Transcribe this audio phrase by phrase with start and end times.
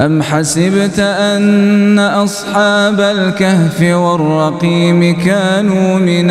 [0.00, 6.30] أم حسبت أن أصحاب الكهف والرقيم كانوا من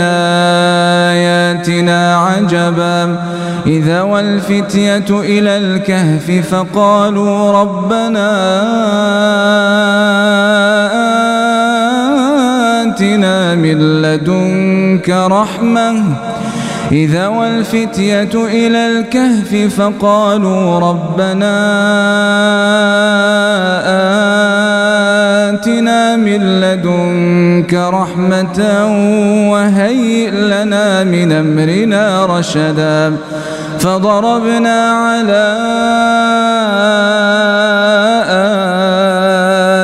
[1.09, 3.19] آياتنا عجبا؟
[3.67, 8.29] إذا والفتية إلى الكهف فقالوا ربنا
[12.81, 16.03] آتنا من لدنك رحمة.
[16.91, 21.59] إذا والفتية إلى الكهف فقالوا ربنا
[25.49, 28.59] آتنا من لدنك رحمة
[29.51, 33.17] وهيئ لنا من أمرنا رشدا.
[33.79, 35.55] فضربنا على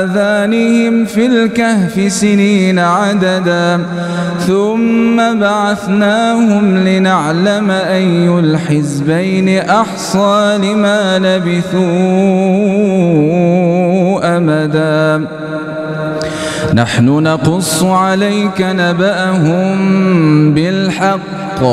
[0.06, 3.86] آذانهم في الكهف سنين عددا.
[4.48, 11.86] ثم بعثناهم لنعلم أي الحزبين أحصى لما لبثوا.
[14.24, 15.28] أمدا.
[16.74, 19.78] نحن نقص عليك نبأهم
[20.54, 21.64] بالحق.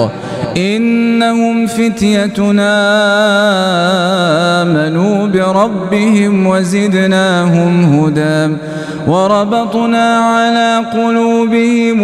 [0.57, 2.73] إنهم فتيتنا
[4.63, 8.57] آمنوا بربهم وزدناهم هدى.
[9.07, 12.03] وربطنا على قلوبهم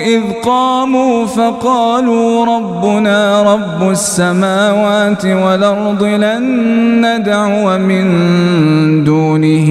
[0.00, 6.42] إذ قاموا فقالوا ربنا رب السماوات والأرض لن
[7.06, 9.70] ندعو من دونه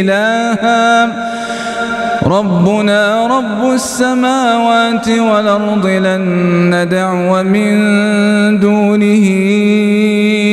[0.00, 1.28] إلها.
[2.26, 6.24] ربنا رب السماوات والأرض لن
[6.74, 7.72] ندعو من
[8.60, 9.26] دونه
[10.34, 10.47] إلها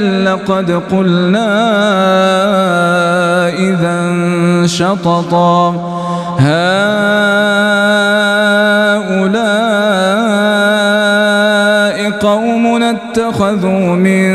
[0.00, 1.50] لقد قلنا
[3.48, 4.12] إذا
[4.66, 5.70] شططا
[6.38, 6.90] هؤلاء
[12.10, 14.28] قوم اتخذوا من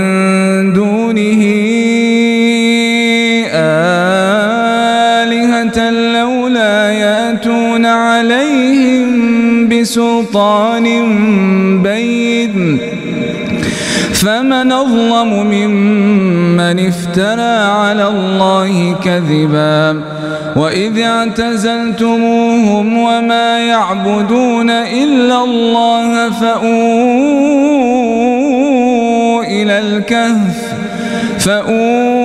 [0.73, 1.41] دونه
[5.23, 9.09] آلهة لولا يأتون عليهم
[9.69, 10.85] بسلطان
[11.83, 12.79] بين
[14.25, 20.01] فمن أظلم ممن افترى على الله كذبا
[20.55, 26.63] وإذ اعتزلتموهم وما يعبدون إلا الله فأووا
[29.43, 30.73] إلى الكهف
[31.39, 32.24] فأووا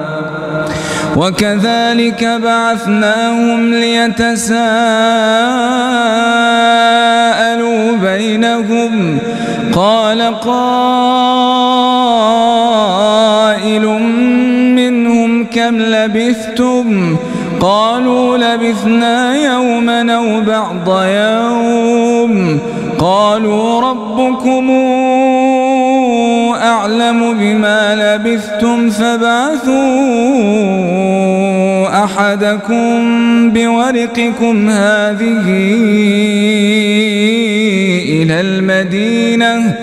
[1.17, 4.61] وكذلك بعثناهم ليتساءلوا
[8.01, 9.17] بينهم.
[9.73, 10.65] قال قائل
[14.75, 17.17] منهم كم لبثتم؟
[17.61, 22.59] قالوا لبثنا يوما أو بعض يوم.
[22.99, 24.71] قالوا ربكم
[26.55, 29.71] أعلم بما لبثتم فبعثوا
[32.03, 35.45] أحدكم بورقكم هذه
[38.09, 39.75] إلى المدينة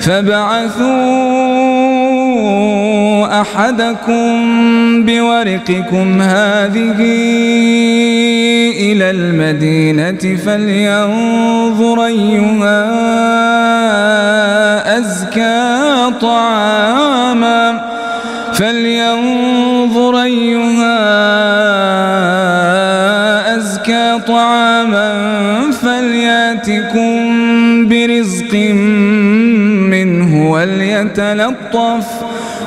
[0.00, 1.38] فبعثوا
[3.40, 6.96] أحدكم بورقكم هذه
[8.80, 12.98] إلى المدينة فلينظر أيها
[14.98, 17.80] أزكى طعاما
[18.52, 20.98] فلينظر أيها
[23.56, 25.12] أزكى طعاما
[25.82, 27.18] فليأتكم
[27.88, 28.54] برزق
[29.90, 32.06] منه وليتلطف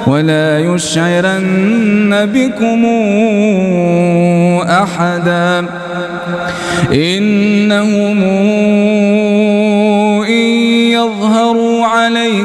[0.07, 2.85] ولا يشعرن بكم
[4.69, 5.65] أحدا
[6.93, 8.23] إنهم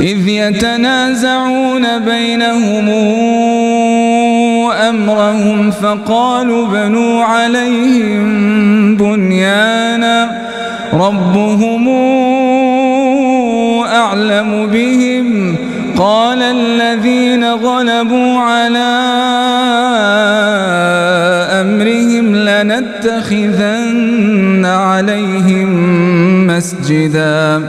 [0.00, 2.88] إذ يتنازعون بينهم
[4.88, 10.48] أمرهم فقالوا بنوا عليهم بنيانا
[10.92, 11.88] ربهم
[13.86, 15.56] أعلم بهم
[15.98, 18.88] قال الذين غلبوا على
[21.60, 23.88] أمرهم لنتخذن
[24.66, 25.70] عليهم
[26.46, 27.68] مسجدا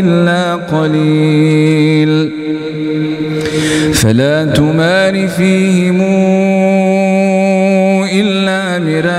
[0.00, 2.30] إلا قليل.
[3.94, 6.00] فلا تمار فيهم
[8.12, 9.16] إلا مراء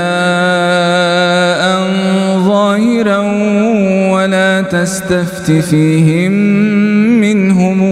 [2.48, 3.20] ظاهرا
[4.12, 6.32] ولا تستفت فيهم
[7.22, 7.84] منهم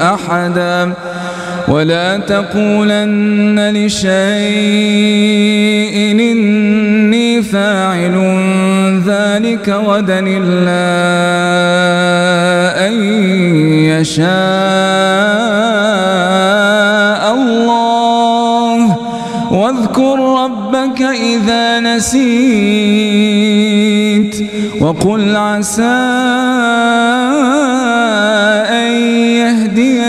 [0.00, 0.92] أحدا.
[1.68, 4.04] ولا تقولن لشيء
[7.42, 8.16] فاعل
[9.06, 10.84] ذلك غدا إلا
[12.86, 12.92] أن
[13.90, 14.24] يشاء
[17.34, 18.96] الله.
[19.50, 22.24] واذكر ربك إذا نسيت
[24.80, 26.53] وقل عسى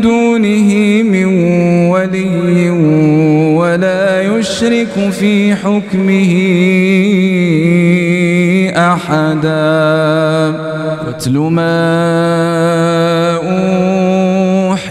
[0.00, 1.26] دونه من
[1.88, 2.70] ولي
[3.58, 6.32] ولا يشرك في حكمه
[8.76, 9.52] أحدا.
[11.06, 11.72] واتل ما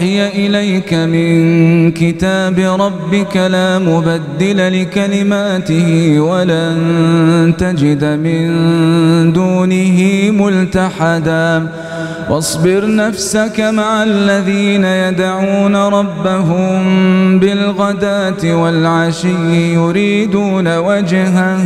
[0.02, 8.42] أوحي إليك من كتاب ربك لا مبدل لكلماته ولن تجد من
[9.32, 9.98] دونه
[10.30, 11.68] ملتحدا.
[12.30, 16.82] واصبر نفسك مع الذين يدعون ربهم
[17.38, 21.58] بالغداة والعشي يريدون وجهه.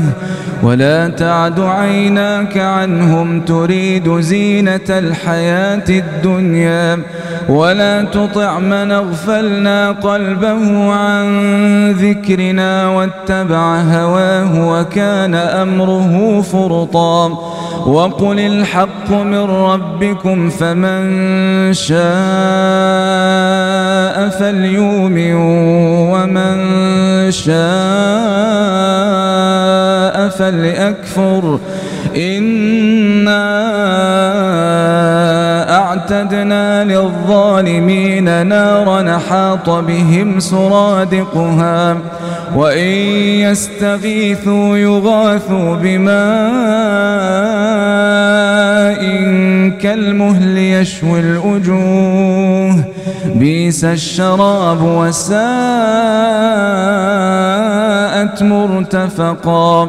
[0.62, 6.98] ولا تعد عيناك عنهم تريد زينة الحياة الدنيا.
[7.48, 11.26] ولا تطع من أغفلنا قلبه عن
[11.92, 17.28] ذكرنا واتبع هواه وكان أمره فرطا.
[17.86, 21.04] وقل الحق من ربكم فمن
[21.72, 21.98] شاء
[24.28, 25.34] فليؤمن
[26.12, 26.56] ومن
[27.30, 27.56] شاء
[30.28, 31.60] فليكفر.
[32.16, 33.66] إِنَّا
[36.12, 41.96] أعتدنا للظالمين نارا حاط بهم سرادقها
[42.54, 42.88] وإن
[43.40, 46.16] يستغيثوا يغاثوا بماء
[49.80, 52.84] كالمهل يشوي الوجوه
[53.34, 55.42] بيس الشراب وساءت
[58.42, 59.88] مرتفقا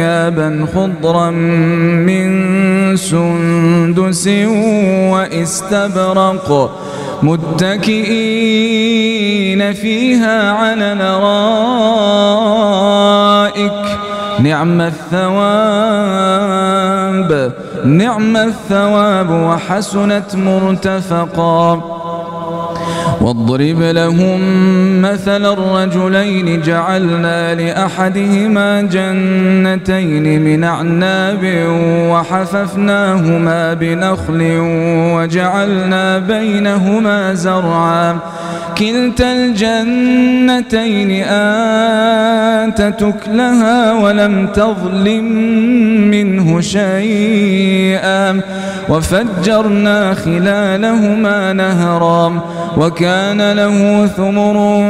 [0.75, 2.29] خضرا من
[2.97, 4.27] سندس
[5.13, 6.49] وإستبرق
[7.23, 8.01] متكئين
[9.73, 11.31] فيها على الأرائك.
[14.39, 15.31] نعم الثواب
[17.85, 21.81] نعم الثواب وحسنت مرتفقا.
[23.21, 24.41] واضرب لهم
[25.01, 31.39] مثل الرجلين جعلنا لأحدهما جنتين من أعناب
[32.09, 34.57] وحففناهما بنخل
[35.15, 38.19] وجعلنا بينهما زرعا
[38.81, 41.23] كلتا الجنتين
[42.67, 45.23] آتت لها ولم تظلم
[46.11, 48.41] منه شيئا
[48.89, 52.41] وفجرنا خلالهما نهرا
[52.77, 54.85] وكان له ثمر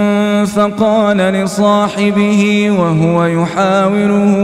[0.45, 4.35] فقال لصاحبه وهو يحاوره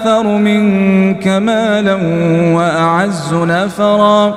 [0.00, 1.94] أكثر منك مالا
[2.56, 4.34] وأعز نفرا.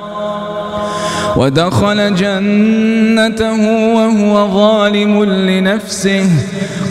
[1.36, 3.60] ودخل جنته
[3.94, 6.26] وهو ظالم لنفسه.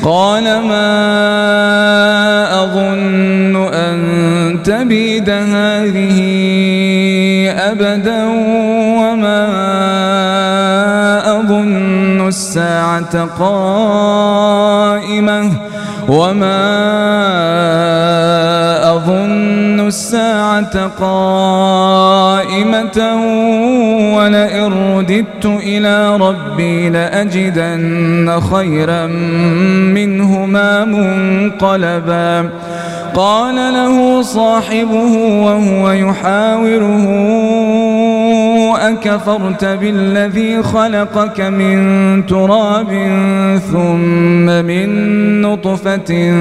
[0.04, 0.94] قال ما
[2.64, 6.18] أظن أن تبيد هذه
[7.58, 8.26] أبدا
[9.00, 9.48] وما
[11.40, 14.74] أظن الساعة قائمة.
[16.10, 16.84] وما
[19.04, 22.18] أظن الساعة قائمة
[24.16, 29.08] ولئن رددت إلى ربي لأجدن خيرا
[29.96, 32.50] منهما منقلبا.
[33.16, 37.08] قال له صاحبه وهو يحاوره
[38.76, 42.92] أكفرت بالذي خلقك من تراب
[43.72, 46.34] ثم من نطفة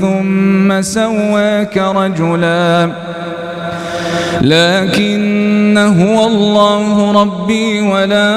[0.00, 2.90] ثم سواك رجلا.
[4.42, 8.36] لكن هو الله ربي ولا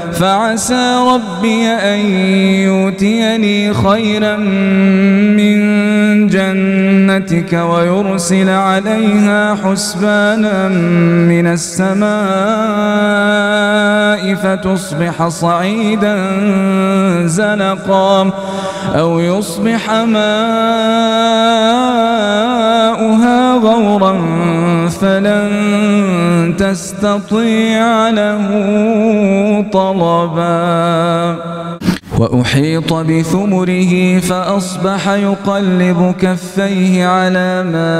[0.21, 1.99] فعسى ربي أن
[2.69, 5.57] يؤتيني خيرا من
[6.27, 10.67] جنتك ويرسل عليها حسبانا
[11.27, 12.11] من السماء
[14.35, 16.15] فتصبح صعيدا
[17.25, 18.31] زلقا
[18.95, 21.01] أو يصبح ماؤها
[23.57, 24.13] غورا
[24.89, 28.45] فلن تستطيع له
[29.73, 31.35] طلبا.
[32.19, 37.97] وأحيط بثمره فأصبح يقلب كفيه على ما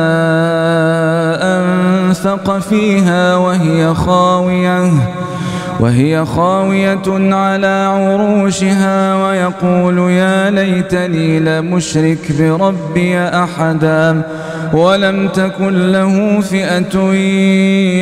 [1.58, 4.92] أنفق فيها وهي خاوية.
[5.80, 14.22] وهي خاوية على عروشها ويقول يا ليتني لمشرك بربي أحدا.
[14.74, 17.14] ولم تكن له فئة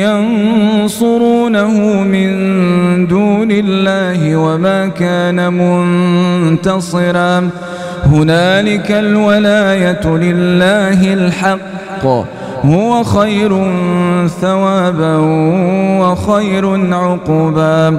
[0.06, 2.30] ينصرونه من
[3.06, 7.50] دون الله وما كان منتصرا.
[8.06, 12.06] هنالك الولاية لله الحق.
[12.64, 13.50] هو خير
[14.40, 15.16] ثوابا
[16.00, 17.98] وخير عقبا.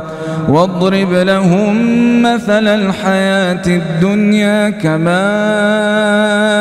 [0.49, 1.75] واضرب لهم
[2.21, 6.60] مثل الحياة الدنيا كماء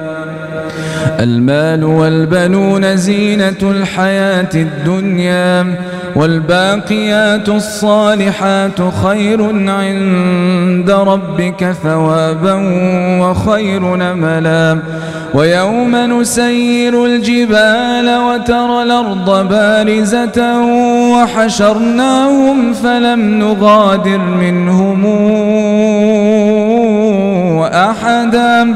[1.19, 5.75] المال والبنون زينة الحياة الدنيا
[6.15, 12.53] والباقيات الصالحات خير عند ربك ثوابا
[13.21, 14.79] وخير نملا
[15.33, 20.61] ويوم نسير الجبال وترى الأرض بارزة
[21.13, 25.05] وحشرناهم فلم نغادر منهم
[27.73, 28.75] أحدا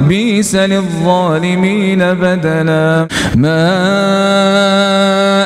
[0.00, 3.08] بيس للظالمين بدلا.
[3.36, 5.31] ما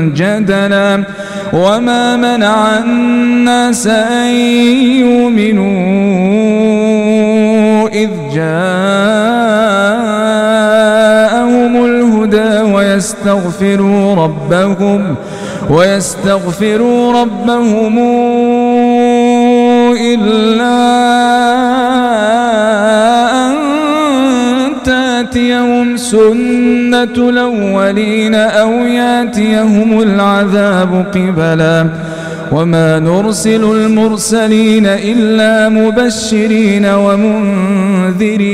[0.00, 1.04] جدلا
[1.52, 4.34] وما منع الناس أن
[5.04, 5.70] يؤمنوا
[7.88, 8.64] إذ جاءهم
[11.84, 15.16] الهدى ويستغفروا ربهم
[15.70, 17.98] ويستغفروا ربهم
[20.00, 21.59] إلا
[25.22, 31.86] تاتيهم سنة الأولين أو ياتيهم العذاب قبلا
[32.52, 38.46] وما نرسل المرسلين إلا مبشرين ومنذرين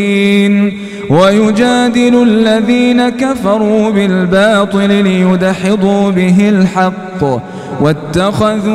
[1.11, 7.43] ويجادل الذين كفروا بالباطل ليدحضوا به الحق
[7.81, 8.67] واتخذوا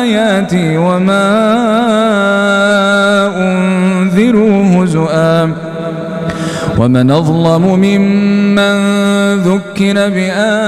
[0.00, 1.50] آياتي وما
[4.00, 5.54] أنذروا هزؤا
[6.78, 8.74] ومن أظلم ممن
[9.34, 10.66] ذكر بآيات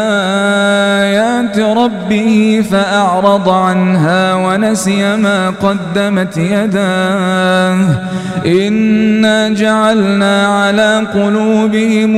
[1.58, 7.78] ربه فأعرض عنها ونسي ما قدمت يداه.
[8.46, 12.16] إنا جعلنا على قلوبهم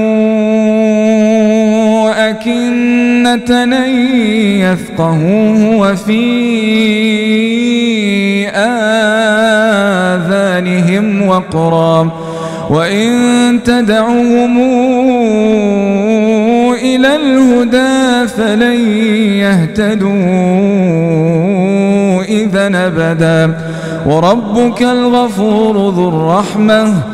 [2.30, 3.74] أكنة
[4.60, 5.90] يفقهوه
[10.14, 12.10] آذانهم وقرا
[12.70, 14.58] وإن تدعوهم
[16.74, 18.80] إلى الهدى فلن
[19.38, 20.14] يهتدوا
[22.22, 23.58] إذا أبدا
[24.06, 27.13] وربك الغفور ذو الرحمة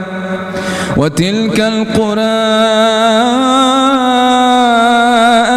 [0.97, 2.21] وتلك القرى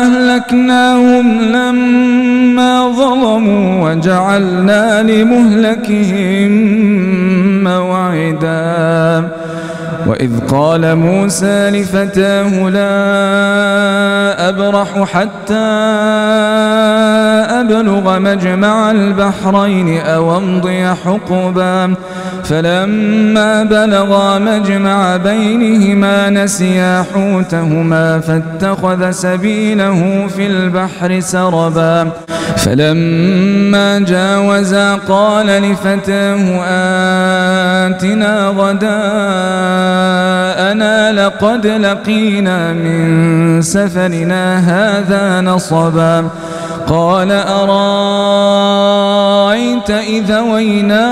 [0.03, 6.53] أهلكناهم لما ظلموا وجعلنا لمهلكهم
[7.65, 9.29] موعدا.
[10.07, 15.55] وإذ قال موسى لفتاه لا أبرح حتى
[17.61, 21.95] أبلغ مجمع البحرين أو أمضي حقبا.
[22.45, 32.11] فلما بلغا مجمع بينهما نسيا حوتهما فاتخذ سبيله في البحر سربا.
[32.57, 36.61] فلما جاوزا قال لفتاه
[37.87, 38.85] آتنا غداءنا
[41.13, 46.29] لقد لقينا من سفرنا هذا نصبا
[46.87, 47.91] قال أرايت
[49.91, 51.11] إذا وينا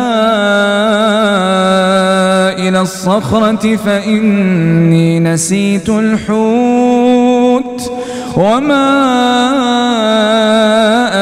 [2.53, 7.93] إلى الصخرة فإني نسيت الحوت
[8.37, 9.03] وما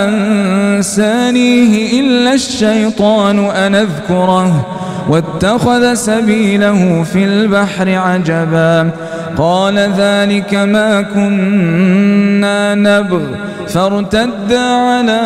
[0.05, 4.80] أنسانيه إلا الشيطان أن أذكره
[5.11, 8.90] واتخذ سبيله في البحر عجبا.
[9.38, 13.23] قال ذلك ما كنا نبغ.
[13.68, 15.20] فارتدا على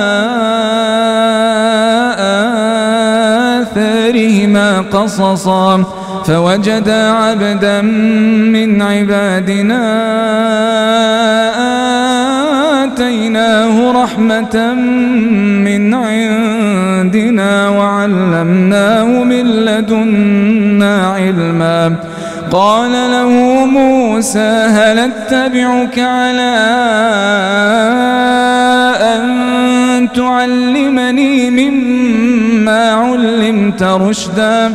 [3.63, 5.85] آثارهما قصصا.
[6.27, 7.81] فوجدا عبدا
[8.53, 9.85] من عبادنا
[12.85, 14.75] آتيناه رحمة
[15.65, 21.97] من عندنا وعلمناه من لدنا علما.
[22.51, 23.31] قال له
[23.67, 26.57] موسى هل أتبعك على
[29.15, 34.75] أن تعلمني مما علمت رشدا؟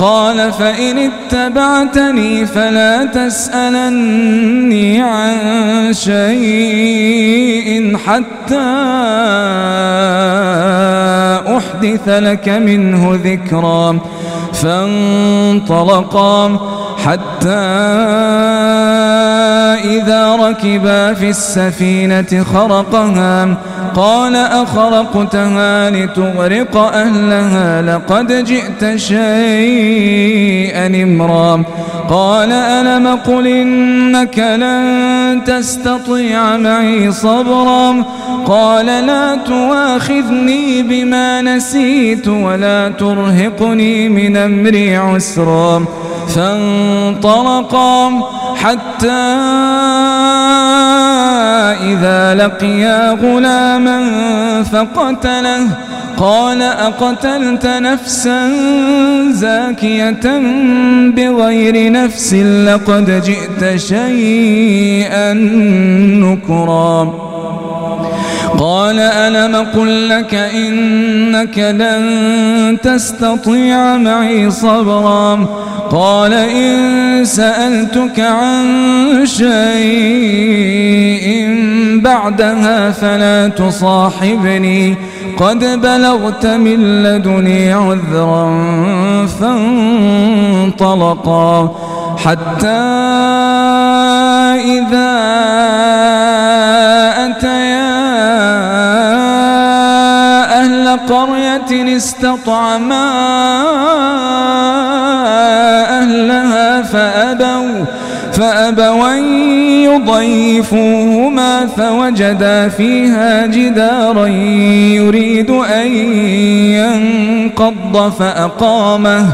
[0.00, 5.36] قال فإن اتبعتني فلا تسألني عن
[5.92, 8.70] شيء حتى
[11.56, 13.98] أحدث لك منه ذكرا
[14.52, 16.58] فانطلقا
[17.04, 17.80] حتى
[19.84, 23.56] إذا ركبا في السفينة خرقها
[23.96, 31.62] قال أخرقتها لتغرق أهلها لقد جئت شيئا إمرا.
[32.10, 38.04] قال ألم قل إنك لن تستطيع معي صبرا؟
[38.46, 45.84] قال لا تواخذني بما نسيت ولا ترهقني من أمري عسرا.
[46.28, 48.08] فانطلقا.
[48.62, 49.22] حتى
[51.92, 53.98] إذا لقيا غلاما
[54.62, 55.66] فقتله
[56.18, 58.50] قال أقتلت نفسا
[59.30, 60.20] زاكية
[61.16, 65.32] بغير نفس لقد جئت شيئا
[66.24, 67.30] نكرا.
[68.58, 75.46] قال ألم قل لك إنك لن تستطيع معي صبرا.
[75.90, 78.66] قال إن سألتك عن
[79.24, 80.50] شيء
[82.02, 84.96] بعدها فلا تصاحبني.
[85.38, 88.56] قد بلغت من لدني عذرا
[90.70, 91.76] فانطلقا.
[92.16, 92.66] حتى
[94.60, 95.10] إذا
[100.96, 103.10] قرية استطعما
[106.00, 107.84] أهلها فأبوا
[108.32, 109.14] فأبوا
[109.84, 114.26] يضيفوهما فوجدا فيها جدارا
[114.96, 115.86] يريد أن
[116.76, 119.26] ينقض فأقامه.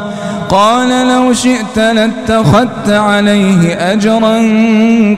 [0.48, 4.36] قال لو شئت لاتخذت عليه أجرا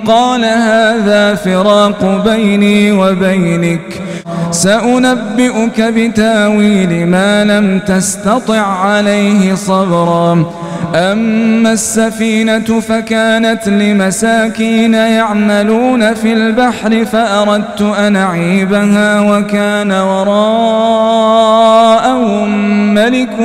[0.07, 4.03] قال هذا فراق بيني وبينك.
[4.51, 10.53] سأنبئك بتاويل ما لم تستطع عليه صبرا.
[10.95, 20.49] أما السفينة فكانت لمساكين يعملون في البحر فأردت أن أعيبها وكان وراءهم
[22.95, 23.39] ملك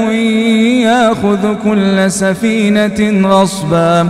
[0.84, 4.10] ياخذ كل سفينة غصبا.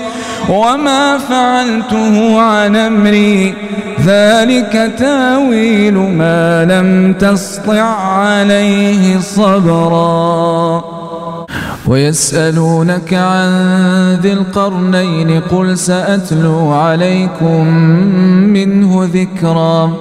[0.49, 3.53] وما فعلته عن أمري.
[4.05, 10.83] ذلك تاويل ما لم تسطع عليه صبرا.
[11.87, 13.49] ويسألونك عن
[14.21, 17.67] ذي القرنين قل سأتلو عليكم
[18.53, 19.93] منه ذكرا.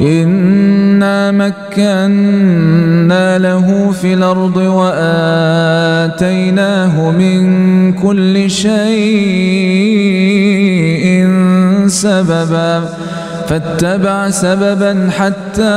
[0.00, 5.10] إنا مكنا له في الأرض وآتيناه
[7.10, 8.76] من كل شيء
[11.86, 12.84] سببا
[13.48, 15.76] فاتبع سببا حتى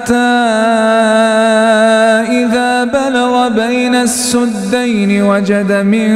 [2.29, 6.09] إذا بلغ بين السدين وجد من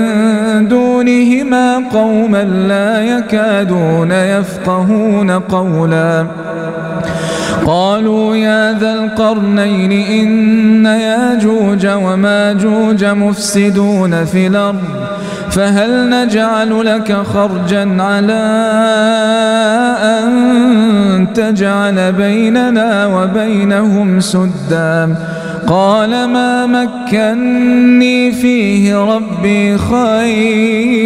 [0.67, 6.25] دونهما قوما لا يكادون يفقهون قولا.
[7.65, 15.14] قالوا يا ذا القرنين إن ياجوج وماجوج مفسدون في الأرض.
[15.55, 18.43] فهل نجعل لك خرجا على
[20.03, 25.15] أن تجعل بيننا وبينهم سدا؟
[25.67, 31.05] قال ما مكني فيه ربي خير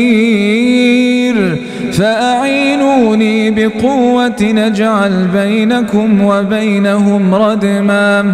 [1.94, 8.34] فأعينوني بقوة نجعل بينكم وبينهم ردما.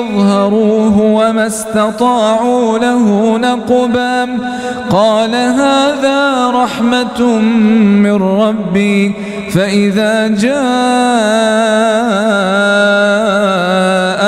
[0.00, 4.38] يظهروه وما استطاعوا له نقبا.
[4.90, 7.22] قال هذا رحمة
[8.02, 9.14] من ربي
[9.50, 10.50] فإذا جاء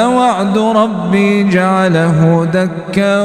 [0.08, 3.22] وعد ربي جعله دكا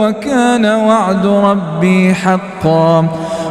[0.00, 3.08] وكان وعد ربي حقا.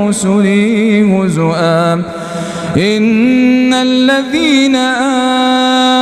[0.00, 1.92] ورسلي هزؤا
[2.76, 6.01] إن الذين آمنوا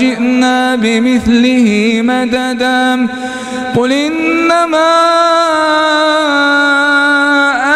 [0.01, 1.67] جئنا بمثله
[2.03, 3.07] مددا.
[3.75, 4.91] قل إنما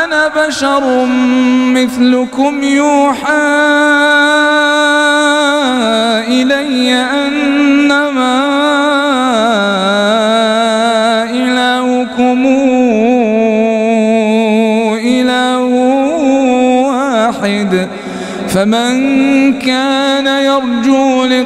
[0.03, 1.05] أنا بشر
[1.77, 3.47] مثلكم يوحى
[6.27, 8.35] إلي أنما
[11.29, 12.39] إلهكم
[15.13, 15.57] إله
[16.87, 17.71] واحد.
[18.49, 18.93] فمن
[19.59, 20.14] كان